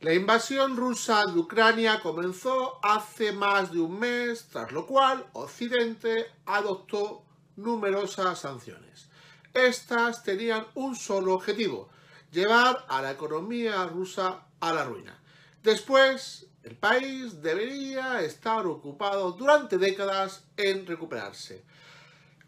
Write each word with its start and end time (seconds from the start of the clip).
La 0.00 0.14
invasión 0.14 0.78
rusa 0.78 1.26
de 1.26 1.38
Ucrania 1.38 2.00
comenzó 2.00 2.82
hace 2.82 3.32
más 3.32 3.70
de 3.70 3.80
un 3.80 3.98
mes, 3.98 4.46
tras 4.50 4.72
lo 4.72 4.86
cual 4.86 5.26
Occidente 5.34 6.26
adoptó 6.46 7.22
numerosas 7.56 8.38
sanciones. 8.38 9.10
Estas 9.52 10.22
tenían 10.22 10.66
un 10.74 10.96
solo 10.96 11.34
objetivo, 11.34 11.90
llevar 12.32 12.86
a 12.88 13.02
la 13.02 13.10
economía 13.10 13.84
rusa 13.88 14.46
a 14.60 14.72
la 14.72 14.86
ruina. 14.86 15.20
Después, 15.62 16.46
el 16.62 16.76
país 16.76 17.42
debería 17.42 18.22
estar 18.22 18.66
ocupado 18.66 19.32
durante 19.32 19.76
décadas 19.76 20.44
en 20.56 20.86
recuperarse. 20.86 21.62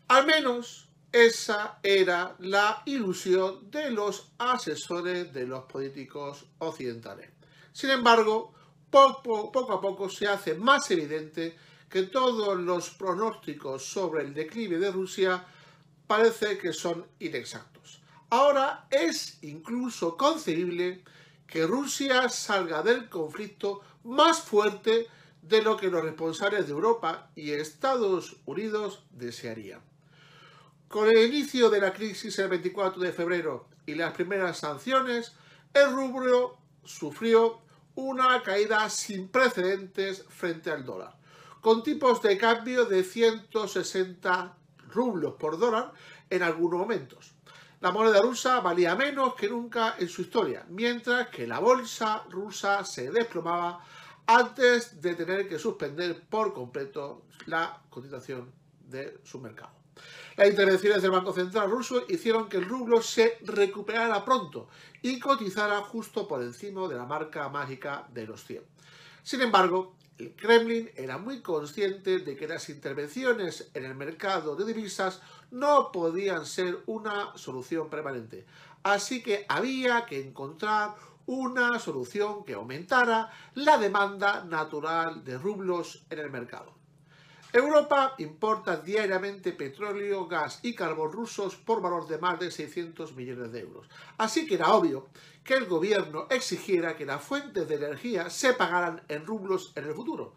Al 0.09 0.25
menos 0.25 0.89
esa 1.13 1.79
era 1.83 2.35
la 2.39 2.83
ilusión 2.87 3.71
de 3.71 3.91
los 3.91 4.33
asesores 4.39 5.31
de 5.35 5.47
los 5.47 5.65
políticos 5.65 6.47
occidentales. 6.57 7.32
Sin 7.73 7.91
embargo, 7.91 8.53
poco, 8.91 9.73
a 9.73 9.81
poco 9.81 10.11
se 10.11 10.29
hace 10.29 10.55
más 10.55 10.91
evidente 10.91 11.57
que 11.89 12.05
todos 12.05 12.59
los 12.59 12.91
pronósticos 12.91 13.85
sobre 13.85 14.23
el 14.23 14.35
declive 14.35 14.79
de 14.79 14.91
Rusia 14.91 15.45
parece 16.07 16.59
que 16.59 16.73
son 16.73 17.07
inexactos. 17.19 18.03
Ahora 18.31 18.87
es 18.91 19.39
incluso 19.43 20.17
concebible 20.17 21.03
que 21.47 21.67
Rusia 21.67 22.29
salga 22.29 22.83
del 22.83 23.09
conflicto 23.09 23.83
más 24.05 24.41
fuerte 24.41 25.07
de 25.43 25.63
lo 25.63 25.77
que 25.77 25.89
los 25.89 26.03
responsables 26.03 26.67
de 26.67 26.73
Europa 26.73 27.31
y 27.35 27.51
Estados 27.51 28.37
Unidos 28.47 29.05
desearían. 29.11 29.81
Con 30.89 31.09
el 31.09 31.27
inicio 31.27 31.69
de 31.69 31.81
la 31.81 31.93
crisis 31.93 32.39
el 32.39 32.49
24 32.49 33.03
de 33.03 33.13
febrero 33.13 33.67
y 33.87 33.95
las 33.95 34.13
primeras 34.13 34.59
sanciones, 34.59 35.33
el 35.75 35.91
rubro 35.93 36.62
sufrió 36.85 37.61
una 37.95 38.43
caída 38.43 38.89
sin 38.89 39.29
precedentes 39.29 40.25
frente 40.29 40.71
al 40.71 40.85
dólar, 40.85 41.17
con 41.61 41.83
tipos 41.83 42.23
de 42.23 42.39
cambio 42.39 42.85
de 42.87 43.05
160 43.05 44.57
rublos 44.89 45.35
por 45.35 45.59
dólar 45.59 45.93
en 46.31 46.43
algunos 46.43 46.81
momentos. 46.81 47.35
La 47.81 47.91
moneda 47.91 48.21
rusa 48.21 48.61
valía 48.61 48.95
menos 48.95 49.35
que 49.35 49.49
nunca 49.49 49.97
en 49.99 50.09
su 50.09 50.23
historia, 50.23 50.65
mientras 50.69 51.29
que 51.29 51.47
la 51.47 51.59
bolsa 51.59 52.25
rusa 52.31 52.85
se 52.85 53.11
desplomaba 53.11 53.85
antes 54.27 55.01
de 55.03 55.15
tener 55.17 55.49
que 55.49 55.59
suspender 55.59 56.23
por 56.31 56.55
completo 56.55 57.25
la 57.47 57.83
cotización 57.91 58.53
de 58.89 59.19
su 59.25 59.41
mercado. 59.41 59.82
Las 60.37 60.49
intervenciones 60.49 61.03
del 61.03 61.11
Banco 61.11 61.33
Central 61.33 61.71
ruso 61.71 62.05
hicieron 62.09 62.49
que 62.49 62.57
el 62.57 62.69
rublo 62.69 63.03
se 63.03 63.39
recuperara 63.43 64.25
pronto 64.25 64.69
y 65.03 65.19
cotizara 65.19 65.81
justo 65.83 66.27
por 66.27 66.43
encima 66.43 66.89
de 66.89 66.97
la 66.97 67.05
marca 67.05 67.49
mágica 67.49 68.09
de 68.13 68.27
los 68.27 68.45
100. 68.45 68.63
Sin 69.23 69.43
embargo, 69.43 69.95
el 70.19 70.35
Kremlin 70.35 70.91
era 70.97 71.19
muy 71.19 71.43
consciente 71.43 72.19
de 72.19 72.37
que 72.37 72.49
las 72.49 72.69
intervenciones 72.69 73.71
en 73.75 73.85
el 73.85 73.95
mercado 73.95 74.57
de 74.57 74.65
divisas 74.65 75.21
no 75.51 75.91
podían 75.93 76.47
ser 76.47 76.79
una 76.87 77.37
solución 77.37 77.91
permanente, 77.91 78.47
así 78.83 79.23
que 79.23 79.45
había 79.49 80.07
que 80.07 80.21
encontrar 80.21 80.95
una 81.27 81.79
solución 81.79 82.45
que 82.45 82.55
aumentara 82.55 83.31
la 83.55 83.79
demanda 83.79 84.45
natural 84.45 85.25
de 85.25 85.39
rublos 85.39 86.05
en 86.11 86.19
el 86.19 86.31
mercado. 86.31 86.82
Europa 87.53 88.15
importa 88.17 88.79
diariamente 88.79 89.53
petróleo, 89.53 90.27
gas 90.27 90.61
y 90.63 90.75
carbón 90.75 91.13
rusos 91.13 91.55
por 91.57 91.83
valor 91.83 92.09
de 92.09 92.17
más 92.17 92.41
de 92.41 92.51
600 92.51 93.15
millones 93.15 93.53
de 93.53 93.61
euros. 93.61 93.87
Así 94.17 94.47
que 94.47 94.55
era 94.55 94.73
obvio 94.73 95.09
que 95.45 95.55
el 95.55 95.67
gobierno 95.67 96.27
exigiera 96.31 96.97
que 96.97 97.05
las 97.05 97.23
fuentes 97.23 97.69
de 97.69 97.75
energía 97.75 98.31
se 98.31 98.55
pagaran 98.55 99.03
en 99.09 99.27
rublos 99.27 99.73
en 99.77 99.85
el 99.85 99.95
futuro. 99.95 100.35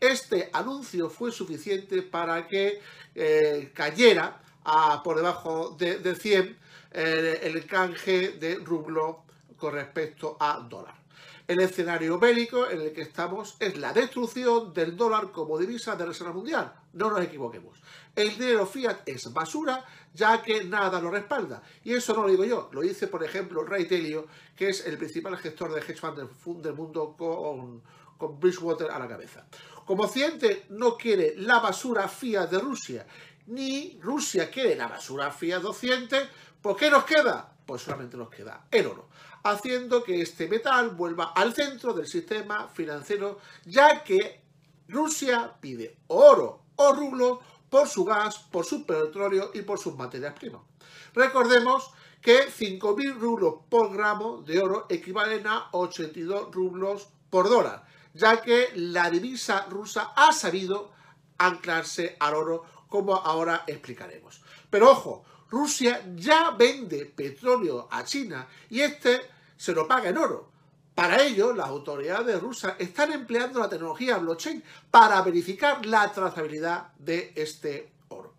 Este 0.00 0.50
anuncio 0.52 1.08
fue 1.08 1.30
suficiente 1.30 2.02
para 2.02 2.48
que 2.48 2.80
eh, 3.14 3.70
cayera 3.72 4.42
a, 4.64 5.02
por 5.04 5.16
debajo 5.16 5.76
de, 5.78 6.14
100 6.16 6.58
eh, 6.92 7.40
el 7.44 7.64
canje 7.66 8.32
de 8.32 8.56
rublo 8.56 9.22
con 9.56 9.72
respecto 9.72 10.36
a 10.40 10.58
dólar. 10.68 11.05
El 11.48 11.60
escenario 11.60 12.18
bélico 12.18 12.68
en 12.68 12.80
el 12.80 12.92
que 12.92 13.02
estamos 13.02 13.56
es 13.60 13.78
la 13.78 13.92
destrucción 13.92 14.74
del 14.74 14.96
dólar 14.96 15.30
como 15.30 15.56
divisa 15.56 15.94
de 15.94 16.04
reserva 16.04 16.32
mundial. 16.32 16.74
No 16.92 17.08
nos 17.08 17.20
equivoquemos. 17.20 17.80
El 18.16 18.36
dinero 18.36 18.66
fiat 18.66 19.08
es 19.08 19.32
basura, 19.32 19.84
ya 20.12 20.42
que 20.42 20.64
nada 20.64 21.00
lo 21.00 21.08
respalda. 21.08 21.62
Y 21.84 21.94
eso 21.94 22.14
no 22.14 22.22
lo 22.22 22.30
digo 22.30 22.44
yo, 22.44 22.68
lo 22.72 22.80
dice, 22.80 23.06
por 23.06 23.22
ejemplo, 23.22 23.64
Ray 23.64 23.86
Telio, 23.86 24.26
que 24.56 24.70
es 24.70 24.86
el 24.86 24.98
principal 24.98 25.36
gestor 25.36 25.72
de 25.72 25.80
hedge 25.82 26.00
fund 26.00 26.64
del 26.64 26.74
mundo 26.74 27.14
con, 27.16 27.80
con 28.18 28.40
Bridgewater 28.40 28.90
a 28.90 28.98
la 28.98 29.06
cabeza. 29.06 29.46
Como 29.84 30.02
Occidente 30.02 30.66
no 30.70 30.96
quiere 30.96 31.34
la 31.36 31.60
basura 31.60 32.08
fiat 32.08 32.50
de 32.50 32.58
Rusia, 32.58 33.06
ni 33.46 34.00
Rusia 34.02 34.50
quiere 34.50 34.74
la 34.74 34.88
basura 34.88 35.30
fiat 35.30 35.62
de 35.62 35.68
Occidente, 35.68 36.28
¿por 36.60 36.76
qué 36.76 36.90
nos 36.90 37.04
queda? 37.04 37.52
Pues 37.64 37.82
solamente 37.82 38.16
nos 38.16 38.30
queda 38.30 38.66
el 38.72 38.86
oro 38.88 39.08
haciendo 39.50 40.02
que 40.02 40.20
este 40.20 40.48
metal 40.48 40.90
vuelva 40.90 41.32
al 41.34 41.54
centro 41.54 41.92
del 41.92 42.06
sistema 42.06 42.68
financiero, 42.68 43.38
ya 43.64 44.02
que 44.02 44.42
Rusia 44.88 45.54
pide 45.60 45.98
oro 46.08 46.62
o 46.76 46.92
rublo 46.92 47.40
por 47.68 47.88
su 47.88 48.04
gas, 48.04 48.38
por 48.38 48.64
su 48.64 48.86
petróleo 48.86 49.50
y 49.54 49.62
por 49.62 49.78
sus 49.78 49.96
materias 49.96 50.34
primas. 50.34 50.62
Recordemos 51.14 51.90
que 52.20 52.48
5.000 52.48 53.18
rublos 53.18 53.54
por 53.68 53.92
gramo 53.92 54.42
de 54.42 54.60
oro 54.60 54.86
equivalen 54.88 55.46
a 55.46 55.68
82 55.72 56.52
rublos 56.52 57.08
por 57.30 57.48
dólar, 57.48 57.84
ya 58.14 58.40
que 58.40 58.70
la 58.74 59.10
divisa 59.10 59.66
rusa 59.68 60.12
ha 60.16 60.32
sabido 60.32 60.92
anclarse 61.38 62.16
al 62.18 62.34
oro, 62.34 62.64
como 62.88 63.14
ahora 63.14 63.64
explicaremos. 63.66 64.40
Pero 64.70 64.90
ojo, 64.90 65.24
Rusia 65.50 66.02
ya 66.16 66.50
vende 66.50 67.06
petróleo 67.06 67.88
a 67.90 68.04
China 68.04 68.48
y 68.70 68.80
este 68.80 69.35
se 69.56 69.72
lo 69.72 69.86
paga 69.86 70.08
en 70.08 70.18
oro. 70.18 70.50
Para 70.94 71.22
ello, 71.22 71.52
las 71.52 71.68
autoridades 71.68 72.40
rusas 72.40 72.74
están 72.78 73.12
empleando 73.12 73.60
la 73.60 73.68
tecnología 73.68 74.16
blockchain 74.16 74.64
para 74.90 75.20
verificar 75.20 75.84
la 75.84 76.10
trazabilidad 76.10 76.94
de 76.98 77.32
este 77.36 77.92
oro. 78.08 78.32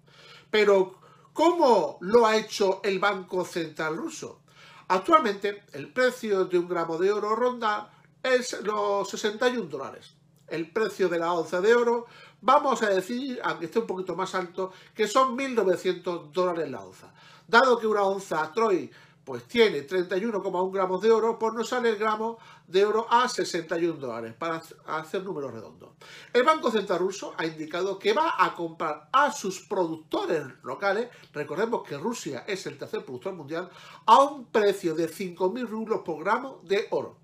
Pero, 0.49 0.95
¿cómo 1.33 1.99
lo 2.01 2.25
ha 2.25 2.35
hecho 2.35 2.81
el 2.83 2.97
Banco 2.97 3.45
Central 3.45 3.95
ruso? 3.95 4.41
Actualmente, 4.87 5.65
el 5.73 5.93
precio 5.93 6.45
de 6.45 6.57
un 6.57 6.67
gramo 6.67 6.97
de 6.97 7.11
oro 7.11 7.35
ronda 7.35 7.91
es 8.23 8.59
los 8.63 9.07
61 9.07 9.69
dólares. 9.69 10.15
El 10.47 10.71
precio 10.71 11.09
de 11.09 11.19
la 11.19 11.33
onza 11.33 11.61
de 11.61 11.75
oro, 11.75 12.07
vamos 12.41 12.81
a 12.81 12.89
decir, 12.89 13.39
aunque 13.43 13.65
esté 13.65 13.79
un 13.79 13.87
poquito 13.87 14.15
más 14.15 14.33
alto, 14.33 14.71
que 14.95 15.07
son 15.07 15.37
1.900 15.37 16.31
dólares 16.31 16.71
la 16.71 16.81
onza. 16.81 17.13
Dado 17.47 17.77
que 17.77 17.85
una 17.85 18.03
onza 18.03 18.51
Troy 18.51 18.89
pues 19.27 19.43
tiene 19.43 19.85
31,1 19.85 20.71
gramos 20.71 21.01
de 21.01 21.11
oro, 21.11 21.37
pues 21.37 21.53
nos 21.53 21.67
sale 21.67 21.89
el 21.89 21.97
gramo 21.97 22.37
de 22.65 22.85
oro 22.85 23.07
a 23.09 23.27
61 23.27 23.99
dólares, 23.99 24.33
para 24.39 24.63
hacer 24.85 25.21
números 25.21 25.51
redondos. 25.51 25.89
El 26.31 26.43
Banco 26.43 26.71
Central 26.71 26.99
Ruso 26.99 27.33
ha 27.37 27.45
indicado 27.45 27.99
que 27.99 28.13
va 28.13 28.35
a 28.39 28.55
comprar 28.55 29.09
a 29.11 29.33
sus 29.33 29.59
productores 29.59 30.45
locales, 30.63 31.09
recordemos 31.33 31.83
que 31.83 31.97
Rusia 31.97 32.45
es 32.47 32.67
el 32.67 32.77
tercer 32.77 33.03
productor 33.03 33.33
mundial, 33.33 33.69
a 34.05 34.19
un 34.19 34.45
precio 34.45 34.95
de 34.95 35.09
5.000 35.09 35.67
rublos 35.67 36.03
por 36.05 36.23
gramo 36.23 36.61
de 36.63 36.87
oro. 36.91 37.17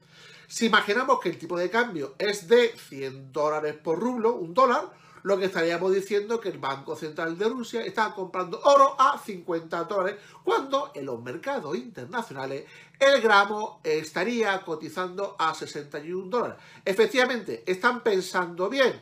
Si 0.45 0.65
imaginamos 0.65 1.21
que 1.21 1.29
el 1.29 1.37
tipo 1.37 1.57
de 1.57 1.69
cambio 1.69 2.15
es 2.17 2.49
de 2.49 2.77
100 2.77 3.31
dólares 3.31 3.75
por 3.81 3.97
rublo, 3.97 4.35
un 4.35 4.53
dólar, 4.53 4.91
lo 5.23 5.37
que 5.37 5.45
estaríamos 5.45 5.93
diciendo 5.93 6.39
que 6.39 6.49
el 6.49 6.59
Banco 6.59 6.95
Central 6.95 7.37
de 7.37 7.49
Rusia 7.49 7.83
está 7.85 8.13
comprando 8.13 8.59
oro 8.63 8.95
a 8.99 9.17
50 9.17 9.83
dólares, 9.85 10.19
cuando 10.43 10.91
en 10.93 11.05
los 11.05 11.21
mercados 11.21 11.75
internacionales 11.77 12.65
el 12.99 13.21
gramo 13.21 13.79
estaría 13.83 14.61
cotizando 14.63 15.35
a 15.39 15.53
61 15.53 16.29
dólares. 16.29 16.57
Efectivamente, 16.85 17.63
están 17.65 18.01
pensando 18.03 18.69
bien. 18.69 19.01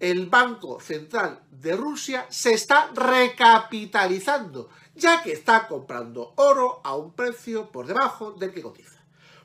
el 0.00 0.26
Banco 0.26 0.80
Central 0.80 1.40
de 1.50 1.76
Rusia 1.76 2.26
se 2.28 2.52
está 2.52 2.90
recapitalizando, 2.94 4.68
ya 4.94 5.22
que 5.22 5.32
está 5.32 5.66
comprando 5.66 6.34
oro 6.36 6.80
a 6.84 6.94
un 6.94 7.14
precio 7.14 7.70
por 7.70 7.86
debajo 7.86 8.32
del 8.32 8.52
que 8.52 8.60
cotiza. 8.62 9.00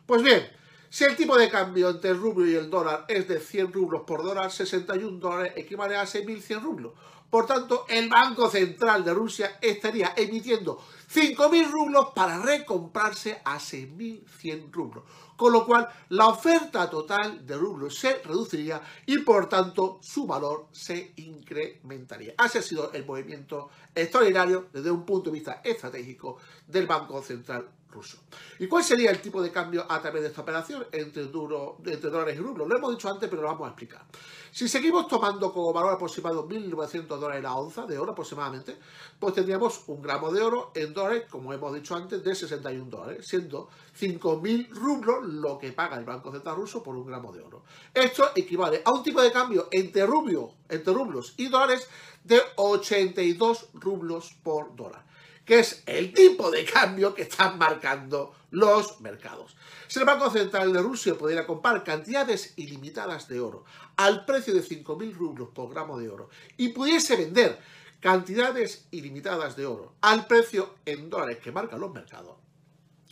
Pues 0.06 0.22
bien, 0.22 0.46
si 0.90 1.04
el 1.04 1.16
tipo 1.16 1.38
de 1.38 1.50
cambio 1.50 1.90
entre 1.90 2.12
el 2.12 2.20
rublo 2.20 2.48
y 2.48 2.56
el 2.56 2.70
dólar 2.70 3.06
es 3.08 3.28
de 3.28 3.40
100 3.40 3.72
rublos 3.72 4.02
por 4.08 4.24
dólar, 4.24 4.52
61 4.52 5.20
dólares 5.20 5.54
equivale 5.56 5.96
a 5.96 6.04
6.100 6.04 6.62
rublos. 6.62 6.94
Por 7.30 7.46
tanto, 7.46 7.86
el 7.88 8.10
Banco 8.10 8.50
Central 8.50 9.04
de 9.06 9.14
Rusia 9.14 9.60
estaría 9.62 10.14
emitiendo 10.18 10.82
5.000 11.14 11.70
rublos 11.70 12.08
para 12.16 12.40
recomprarse 12.40 13.40
a 13.46 13.60
6.100 13.60 14.72
rublos. 14.72 15.04
Con 15.36 15.54
lo 15.54 15.64
cual, 15.64 15.88
la 16.10 16.28
oferta 16.28 16.90
total 16.90 17.46
de 17.46 17.56
rublos 17.56 18.00
se 18.00 18.16
reduciría 18.24 18.82
y, 19.06 19.20
por 19.20 19.48
tanto, 19.48 20.00
su 20.02 20.26
valor 20.26 20.70
se 20.72 21.14
incrementaría. 21.18 22.34
Así 22.36 22.58
ha 22.58 22.64
sido 22.64 22.92
el 22.94 23.06
movimiento 23.06 23.70
extraordinario 23.94 24.68
desde 24.74 24.90
un 24.90 25.06
punto 25.06 25.30
de 25.30 25.36
vista 25.36 25.62
estratégico 25.64 26.40
del 26.68 26.88
Banco 26.88 27.22
Central 27.22 27.70
ruso. 27.92 28.18
¿Y 28.60 28.68
cuál 28.68 28.84
sería 28.84 29.12
el 29.12 29.22
tipo 29.22 29.42
de 29.42 29.52
cambio 29.52 29.86
a 29.90 30.02
través 30.02 30.22
de 30.22 30.28
esta 30.30 30.42
operación 30.42 30.86
entre, 30.92 31.24
duro, 31.26 31.78
entre 31.86 32.10
dólares 32.10 32.38
y 32.38 32.40
rublos? 32.40 32.68
Lo 32.68 32.78
hemos 32.78 32.92
dicho 32.92 33.10
antes, 33.10 33.30
pero 33.30 33.42
lo 33.42 33.48
vamos 33.48 33.68
a 33.68 33.70
explicar. 33.70 34.06
Si 34.52 34.68
seguimos 34.68 35.08
tomando 35.08 35.54
como 35.54 35.72
valor 35.72 35.94
aproximado 35.94 36.48
1.900 36.48 37.06
dólares 37.06 37.44
la 37.44 37.54
onza 37.54 37.86
de 37.86 38.00
oro 38.00 38.14
aproximadamente, 38.14 38.78
pues 39.20 39.36
tendríamos 39.36 39.84
un 39.88 40.02
gramo 40.02 40.32
de 40.32 40.42
oro 40.42 40.72
en 40.74 40.94
dólares, 40.94 41.26
como 41.30 41.54
hemos 41.54 41.74
dicho 41.74 41.96
antes, 41.96 42.24
de 42.24 42.34
61 42.34 42.90
dólares, 42.90 43.28
siendo 43.28 43.70
5.000 44.00 44.70
rublos 44.70 45.26
lo 45.26 45.60
que 45.60 45.72
paga 45.72 45.98
el 45.98 46.06
Banco 46.06 46.32
Central 46.32 46.56
Ruso 46.56 46.82
por 46.82 46.96
un 46.96 47.06
gramo 47.06 47.32
de 47.32 47.42
oro. 47.42 47.64
Esto 47.94 48.32
equivale 48.36 48.82
a 48.84 48.92
un 48.92 49.04
tipo 49.04 49.22
de 49.22 49.32
cambio 49.32 49.68
entre, 49.72 50.06
rubio, 50.06 50.54
entre 50.68 50.94
rublos 50.94 51.36
y 51.38 51.48
dólares 51.48 51.88
de 52.24 52.42
82 52.56 53.70
rublos 53.74 54.36
por 54.44 54.76
dólar 54.76 55.09
que 55.50 55.58
es 55.58 55.82
el 55.88 56.14
tipo 56.14 56.52
de 56.52 56.64
cambio 56.64 57.16
que 57.16 57.24
están 57.24 57.58
marcando 57.58 58.36
los 58.52 59.02
mercados. 59.02 59.58
Si 59.88 59.98
el 59.98 60.06
Banco 60.06 60.30
Central 60.30 60.72
de 60.72 60.80
Rusia 60.80 61.16
pudiera 61.16 61.48
comprar 61.48 61.84
cantidades 61.84 62.54
ilimitadas 62.56 63.28
de 63.28 63.40
oro 63.42 63.66
al 63.98 64.26
precio 64.26 64.54
de 64.54 64.62
5.000 64.62 65.12
rublos 65.12 65.50
por 65.50 65.72
gramo 65.72 65.98
de 65.98 66.08
oro 66.08 66.30
y 66.56 66.70
pudiese 66.70 67.16
vender 67.16 67.60
cantidades 68.00 68.86
ilimitadas 68.92 69.56
de 69.56 69.66
oro 69.66 69.96
al 70.02 70.28
precio 70.28 70.76
en 70.86 71.10
dólares 71.10 71.40
que 71.40 71.52
marcan 71.52 71.80
los 71.80 71.92
mercados, 71.92 72.38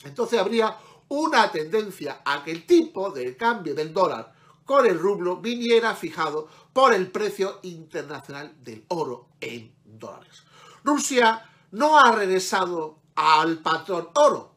entonces 0.04 0.40
habría 0.40 0.78
una 1.08 1.52
tendencia 1.52 2.22
a 2.24 2.44
que 2.44 2.52
el 2.52 2.68
tipo 2.68 3.10
de 3.10 3.36
cambio 3.36 3.74
del 3.74 3.92
dólar 3.92 4.32
con 4.64 4.86
el 4.86 5.00
rublo 5.00 5.38
viniera 5.38 5.96
fijado 5.96 6.48
por 6.72 6.94
el 6.94 7.10
precio 7.10 7.62
internacional 7.64 8.54
del 8.64 8.86
oro 8.90 9.30
en 9.42 9.74
dólares. 9.84 10.44
Rusia 10.84 11.44
no 11.72 12.00
ha 12.00 12.12
regresado 12.12 12.98
al 13.16 13.60
patrón 13.60 14.10
oro, 14.14 14.52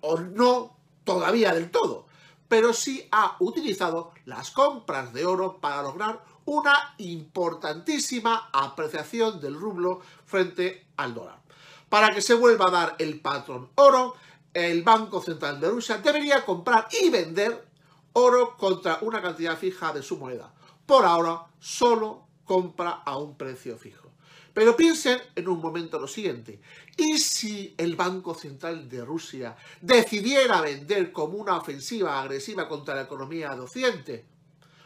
o 0.00 0.18
no 0.18 0.76
todavía 1.04 1.54
del 1.54 1.70
todo, 1.70 2.06
pero 2.48 2.72
sí 2.72 3.08
ha 3.10 3.36
utilizado 3.40 4.12
las 4.24 4.50
compras 4.50 5.12
de 5.12 5.24
oro 5.24 5.58
para 5.60 5.82
lograr 5.82 6.24
una 6.44 6.94
importantísima 6.98 8.50
apreciación 8.52 9.40
del 9.40 9.54
rublo 9.54 10.00
frente 10.26 10.86
al 10.96 11.14
dólar. 11.14 11.40
Para 11.88 12.12
que 12.12 12.22
se 12.22 12.34
vuelva 12.34 12.66
a 12.66 12.70
dar 12.70 12.96
el 12.98 13.20
patrón 13.20 13.70
oro, 13.76 14.14
el 14.52 14.82
Banco 14.82 15.22
Central 15.22 15.60
de 15.60 15.70
Rusia 15.70 15.98
debería 15.98 16.44
comprar 16.44 16.88
y 17.02 17.10
vender 17.10 17.66
oro 18.12 18.56
contra 18.56 18.98
una 19.02 19.22
cantidad 19.22 19.56
fija 19.56 19.92
de 19.92 20.02
su 20.02 20.18
moneda. 20.18 20.52
Por 20.84 21.04
ahora, 21.04 21.46
solo 21.58 22.26
compra 22.44 23.02
a 23.04 23.16
un 23.16 23.36
precio 23.36 23.78
fijo. 23.78 24.11
Pero 24.54 24.76
piensen 24.76 25.18
en 25.34 25.48
un 25.48 25.60
momento 25.60 25.98
lo 25.98 26.06
siguiente. 26.06 26.60
¿Y 26.96 27.18
si 27.18 27.74
el 27.78 27.96
Banco 27.96 28.34
Central 28.34 28.88
de 28.88 29.04
Rusia 29.04 29.56
decidiera 29.80 30.60
vender 30.60 31.10
como 31.10 31.38
una 31.38 31.56
ofensiva 31.56 32.20
agresiva 32.20 32.68
contra 32.68 32.94
la 32.94 33.02
economía 33.02 33.54
de 33.54 33.60
Occidente? 33.60 34.24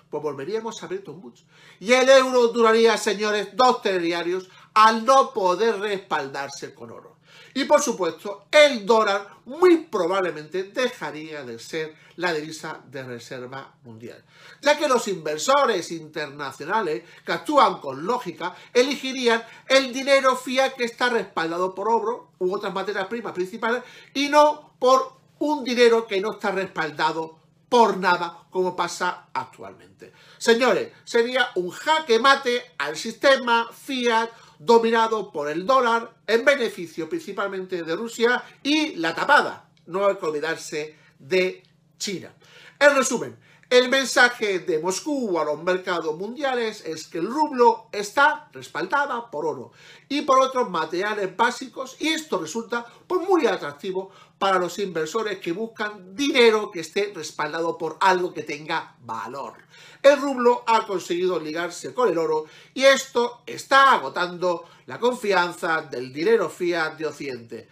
Pues 0.08 0.22
volveríamos 0.22 0.80
a 0.82 0.86
Bretton 0.86 1.20
Woods. 1.20 1.44
Y 1.80 1.92
el 1.92 2.08
euro 2.08 2.48
duraría, 2.48 2.96
señores, 2.96 3.48
dos 3.54 3.82
telediarios 3.82 4.48
al 4.72 5.04
no 5.04 5.32
poder 5.32 5.80
respaldarse 5.80 6.72
con 6.72 6.92
oro. 6.92 7.15
Y 7.54 7.64
por 7.64 7.80
supuesto, 7.80 8.46
el 8.50 8.84
dólar 8.84 9.28
muy 9.46 9.78
probablemente 9.78 10.64
dejaría 10.64 11.44
de 11.44 11.58
ser 11.58 11.94
la 12.16 12.32
divisa 12.32 12.80
de 12.90 13.02
reserva 13.02 13.74
mundial, 13.84 14.22
ya 14.60 14.76
que 14.76 14.88
los 14.88 15.06
inversores 15.08 15.90
internacionales 15.90 17.04
que 17.24 17.32
actúan 17.32 17.80
con 17.80 18.04
lógica 18.04 18.54
elegirían 18.72 19.44
el 19.68 19.92
dinero 19.92 20.36
fiat 20.36 20.74
que 20.74 20.84
está 20.84 21.08
respaldado 21.08 21.74
por 21.74 21.88
oro 21.88 22.32
u 22.38 22.54
otras 22.54 22.72
materias 22.72 23.06
primas 23.06 23.32
principales 23.32 23.82
y 24.14 24.28
no 24.28 24.74
por 24.78 25.12
un 25.38 25.64
dinero 25.64 26.06
que 26.06 26.20
no 26.20 26.32
está 26.32 26.50
respaldado 26.50 27.38
por 27.68 27.98
nada 27.98 28.46
como 28.50 28.76
pasa 28.76 29.26
actualmente. 29.34 30.12
Señores, 30.38 30.92
sería 31.04 31.50
un 31.56 31.70
jaque 31.70 32.18
mate 32.18 32.72
al 32.78 32.96
sistema 32.96 33.68
fiat 33.72 34.30
dominado 34.58 35.30
por 35.32 35.50
el 35.50 35.66
dólar 35.66 36.14
en 36.26 36.44
beneficio 36.44 37.08
principalmente 37.08 37.82
de 37.82 37.96
Rusia 37.96 38.42
y 38.62 38.96
la 38.96 39.14
tapada, 39.14 39.68
no 39.86 40.06
hay 40.06 40.16
que 40.16 40.26
olvidarse 40.26 40.96
de 41.18 41.62
China. 41.98 42.32
En 42.78 42.94
resumen, 42.94 43.38
el 43.68 43.88
mensaje 43.88 44.60
de 44.60 44.78
Moscú 44.78 45.38
a 45.40 45.44
los 45.44 45.60
mercados 45.60 46.16
mundiales 46.16 46.84
es 46.84 47.08
que 47.08 47.18
el 47.18 47.26
rublo 47.26 47.88
está 47.90 48.48
respaldada 48.52 49.28
por 49.28 49.44
oro 49.44 49.72
y 50.08 50.22
por 50.22 50.40
otros 50.40 50.70
materiales 50.70 51.36
básicos 51.36 51.96
y 51.98 52.08
esto 52.08 52.38
resulta 52.38 52.86
pues, 53.08 53.26
muy 53.26 53.46
atractivo 53.46 54.10
para 54.38 54.58
los 54.58 54.78
inversores 54.78 55.38
que 55.38 55.50
buscan 55.50 56.14
dinero 56.14 56.70
que 56.70 56.80
esté 56.80 57.12
respaldado 57.12 57.76
por 57.76 57.96
algo 58.00 58.32
que 58.32 58.42
tenga 58.42 58.94
valor. 59.00 59.54
El 60.00 60.20
rublo 60.20 60.62
ha 60.66 60.86
conseguido 60.86 61.40
ligarse 61.40 61.92
con 61.92 62.08
el 62.08 62.18
oro 62.18 62.44
y 62.72 62.84
esto 62.84 63.40
está 63.46 63.94
agotando 63.94 64.64
la 64.86 65.00
confianza 65.00 65.82
del 65.82 66.12
dinero 66.12 66.48
fiat 66.50 66.98
de 66.98 67.06
Occidente. 67.06 67.68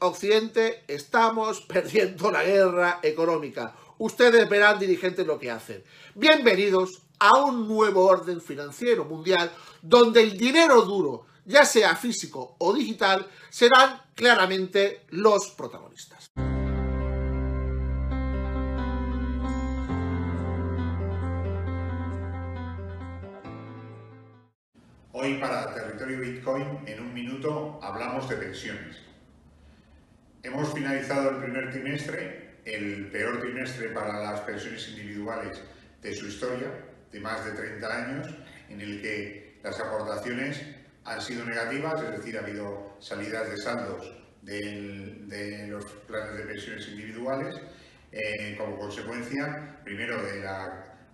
Occidente 0.00 0.82
estamos 0.88 1.60
perdiendo 1.68 2.32
la 2.32 2.42
guerra 2.42 2.98
económica 3.02 3.72
ustedes 3.98 4.48
verán 4.48 4.78
dirigentes 4.78 5.26
lo 5.26 5.38
que 5.38 5.50
hacen. 5.50 5.82
Bienvenidos 6.14 7.02
a 7.18 7.36
un 7.42 7.68
nuevo 7.68 8.06
orden 8.06 8.40
financiero 8.40 9.04
mundial 9.04 9.50
donde 9.82 10.22
el 10.22 10.36
dinero 10.38 10.82
duro, 10.82 11.26
ya 11.44 11.64
sea 11.64 11.96
físico 11.96 12.56
o 12.58 12.72
digital, 12.72 13.26
serán 13.50 14.00
claramente 14.14 15.02
los 15.10 15.50
protagonistas. 15.50 16.30
Hoy 25.12 25.34
para 25.40 25.74
Territorio 25.74 26.20
Bitcoin, 26.20 26.78
en 26.86 27.00
un 27.00 27.12
minuto, 27.12 27.80
hablamos 27.82 28.28
de 28.28 28.36
pensiones. 28.36 28.96
Hemos 30.44 30.72
finalizado 30.72 31.30
el 31.30 31.36
primer 31.38 31.72
trimestre 31.72 32.47
el 32.74 33.06
peor 33.10 33.40
trimestre 33.40 33.88
para 33.88 34.20
las 34.22 34.40
pensiones 34.42 34.88
individuales 34.88 35.60
de 36.02 36.14
su 36.14 36.26
historia, 36.26 36.68
de 37.10 37.20
más 37.20 37.44
de 37.44 37.52
30 37.52 37.96
años, 37.96 38.34
en 38.68 38.80
el 38.80 39.00
que 39.00 39.58
las 39.62 39.78
aportaciones 39.80 40.60
han 41.04 41.20
sido 41.22 41.44
negativas, 41.44 42.02
es 42.02 42.18
decir, 42.18 42.36
ha 42.36 42.40
habido 42.40 42.96
salidas 43.00 43.50
de 43.50 43.56
saldos 43.56 44.12
de, 44.42 45.66
los 45.68 45.84
planes 46.06 46.36
de 46.38 46.44
pensiones 46.44 46.88
individuales, 46.88 47.56
eh, 48.12 48.54
como 48.58 48.78
consecuencia, 48.78 49.80
primero, 49.84 50.22
de 50.22 50.44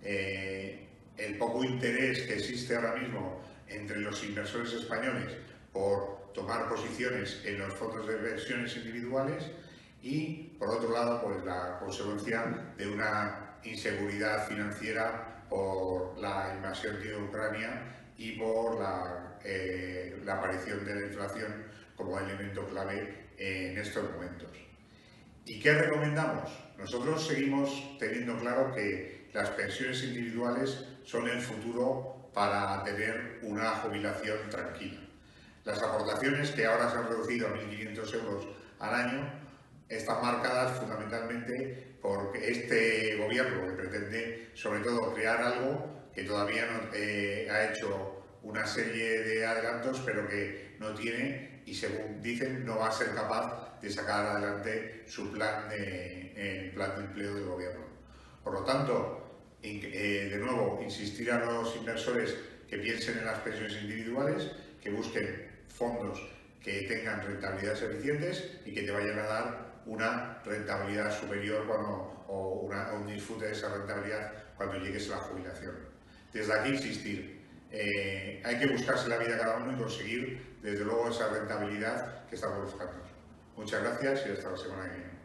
eh, 0.03 0.87
el 1.17 1.37
poco 1.37 1.63
interés 1.63 2.21
que 2.21 2.35
existe 2.35 2.75
ahora 2.75 2.95
mismo 2.95 3.41
entre 3.67 3.99
los 3.99 4.23
inversores 4.23 4.73
españoles 4.73 5.33
por 5.71 6.31
tomar 6.33 6.67
posiciones 6.69 7.41
en 7.45 7.59
los 7.59 7.73
fondos 7.73 8.07
de 8.07 8.15
pensiones 8.15 8.75
individuales, 8.75 9.43
y, 10.05 10.55
por 10.59 10.69
otro 10.69 10.91
lado, 10.91 11.19
pues 11.23 11.43
la 11.43 11.79
consecuencia 11.79 12.45
de 12.77 12.87
una 12.87 13.57
inseguridad 13.63 14.47
financiera 14.47 15.43
por 15.49 16.15
la 16.19 16.53
invasión 16.55 17.01
de 17.01 17.17
Ucrania 17.17 18.11
y 18.15 18.33
por 18.33 18.79
la, 18.79 19.39
eh, 19.43 20.21
la 20.23 20.35
aparición 20.35 20.85
de 20.85 20.93
la 20.93 21.07
inflación 21.07 21.65
como 21.97 22.19
elemento 22.19 22.67
clave 22.67 23.29
en 23.39 23.79
estos 23.79 24.11
momentos. 24.11 24.49
¿Y 25.43 25.59
qué 25.59 25.73
recomendamos? 25.73 26.51
Nosotros 26.77 27.25
seguimos 27.25 27.97
teniendo 27.97 28.37
claro 28.37 28.75
que 28.75 29.29
las 29.33 29.49
pensiones 29.49 30.03
individuales 30.03 30.85
son 31.03 31.27
el 31.27 31.41
futuro 31.41 32.29
para 32.31 32.83
tener 32.83 33.39
una 33.41 33.71
jubilación 33.71 34.37
tranquila. 34.51 34.99
Las 35.63 35.81
aportaciones, 35.81 36.51
que 36.51 36.67
ahora 36.67 36.91
se 36.91 36.97
han 36.97 37.07
reducido 37.07 37.47
a 37.47 37.55
1.500 37.55 38.13
euros 38.13 38.47
al 38.79 38.93
año, 38.93 39.44
están 39.89 40.21
marcadas 40.21 40.79
fundamentalmente 40.79 41.97
por 42.01 42.35
este 42.37 43.17
gobierno 43.17 43.67
que 43.67 43.73
pretende, 43.73 44.49
sobre 44.53 44.79
todo, 44.81 45.13
crear 45.13 45.41
algo 45.41 46.09
que 46.13 46.23
todavía 46.23 46.65
no 46.65 46.89
eh, 46.93 47.47
ha 47.51 47.71
hecho 47.71 48.23
una 48.43 48.65
serie 48.65 49.21
de 49.21 49.45
adelantos, 49.45 50.01
pero 50.05 50.27
que 50.27 50.75
no 50.79 50.93
tiene 50.93 51.63
y 51.65 51.73
según 51.73 52.21
dicen 52.21 52.65
no 52.65 52.77
va 52.77 52.89
a 52.89 52.91
ser 52.91 53.13
capaz 53.13 53.79
de 53.81 53.89
sacar 53.89 54.25
adelante 54.25 55.03
su 55.07 55.31
plan 55.31 55.67
de, 55.69 56.71
plan 56.73 56.95
de 56.95 57.05
empleo 57.05 57.35
del 57.35 57.45
gobierno. 57.45 57.85
Por 58.43 58.53
lo 58.53 58.63
tanto, 58.63 59.41
eh, 59.63 60.29
de 60.31 60.37
nuevo, 60.37 60.79
insistir 60.83 61.31
a 61.31 61.43
los 61.43 61.75
inversores 61.75 62.35
que 62.69 62.77
piensen 62.77 63.17
en 63.17 63.25
las 63.25 63.39
pensiones 63.39 63.81
individuales, 63.81 64.51
que 64.81 64.91
busquen 64.91 65.47
fondos 65.67 66.21
que 66.65 66.81
tengan 66.83 67.23
rentabilidades 67.23 67.83
eficientes 67.83 68.57
y 68.65 68.73
que 68.73 68.81
te 68.81 68.91
vayan 68.91 69.19
a 69.19 69.23
dar 69.23 69.64
una 69.85 70.41
rentabilidad 70.43 71.17
superior 71.17 71.65
cuando, 71.67 72.25
o, 72.27 72.69
un 72.95 73.07
disfrute 73.07 73.45
de 73.45 73.51
esa 73.51 73.69
rentabilidad 73.69 74.31
cuando 74.57 74.77
llegues 74.77 75.09
a 75.11 75.17
la 75.17 75.21
jubilación. 75.21 75.75
Desde 76.33 76.53
aquí 76.53 76.69
insistir, 76.69 77.45
eh, 77.71 78.41
hay 78.43 78.59
que 78.59 78.67
buscarse 78.67 79.07
la 79.09 79.17
vida 79.17 79.37
cada 79.37 79.57
uno 79.57 79.73
y 79.73 79.75
conseguir 79.75 80.57
desde 80.61 80.83
luego 80.83 81.09
esa 81.09 81.29
rentabilidad 81.29 82.25
que 82.27 82.35
estamos 82.35 82.63
buscando. 82.63 82.93
Muchas 83.55 83.81
gracias 83.83 84.25
y 84.27 84.31
hasta 84.31 84.51
la 84.51 84.57
semana 84.57 84.83
que 84.83 84.97
viene. 84.97 85.15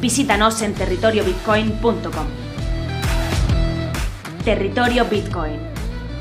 Visítanos 0.00 0.62
en 0.62 0.74
territoriobitcoin.com. 0.74 2.26
Territorio 4.44 5.04
Bitcoin. 5.04 5.69